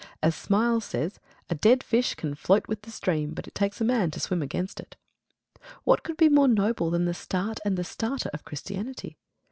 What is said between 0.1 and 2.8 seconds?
As Smiles says "A dead fish can float